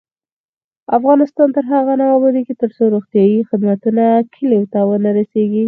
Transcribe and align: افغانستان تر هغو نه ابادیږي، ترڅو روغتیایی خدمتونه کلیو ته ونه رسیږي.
افغانستان 0.97 1.47
تر 1.55 1.63
هغو 1.71 1.93
نه 2.01 2.05
ابادیږي، 2.17 2.53
ترڅو 2.61 2.83
روغتیایی 2.95 3.47
خدمتونه 3.49 4.03
کلیو 4.33 4.69
ته 4.73 4.79
ونه 4.89 5.09
رسیږي. 5.17 5.59